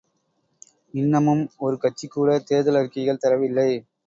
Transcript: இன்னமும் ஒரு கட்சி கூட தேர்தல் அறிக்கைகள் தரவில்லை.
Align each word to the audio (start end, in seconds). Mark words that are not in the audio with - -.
இன்னமும் 0.93 1.43
ஒரு 1.57 1.77
கட்சி 1.77 2.07
கூட 2.07 2.39
தேர்தல் 2.39 2.75
அறிக்கைகள் 2.75 3.23
தரவில்லை. 3.23 3.69